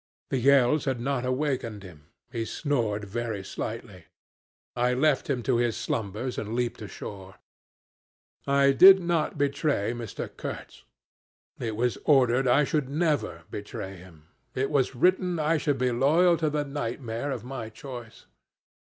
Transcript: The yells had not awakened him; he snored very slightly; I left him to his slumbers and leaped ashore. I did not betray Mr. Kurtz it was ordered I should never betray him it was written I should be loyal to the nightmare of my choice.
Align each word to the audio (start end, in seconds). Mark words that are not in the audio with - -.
The 0.31 0.39
yells 0.39 0.85
had 0.85 0.99
not 0.99 1.25
awakened 1.27 1.83
him; 1.83 2.07
he 2.31 2.43
snored 2.43 3.03
very 3.05 3.43
slightly; 3.43 4.05
I 4.75 4.95
left 4.95 5.29
him 5.29 5.43
to 5.43 5.57
his 5.57 5.77
slumbers 5.77 6.39
and 6.39 6.55
leaped 6.55 6.81
ashore. 6.81 7.35
I 8.47 8.71
did 8.71 8.99
not 8.99 9.37
betray 9.37 9.93
Mr. 9.93 10.27
Kurtz 10.35 10.85
it 11.59 11.75
was 11.75 11.99
ordered 12.03 12.47
I 12.47 12.63
should 12.63 12.89
never 12.89 13.43
betray 13.51 13.95
him 13.97 14.25
it 14.55 14.71
was 14.71 14.95
written 14.95 15.37
I 15.37 15.57
should 15.57 15.77
be 15.77 15.91
loyal 15.91 16.35
to 16.37 16.49
the 16.49 16.65
nightmare 16.65 17.29
of 17.29 17.43
my 17.43 17.69
choice. 17.69 18.25